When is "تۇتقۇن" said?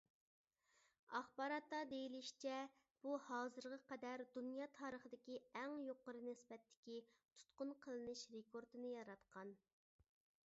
7.43-7.75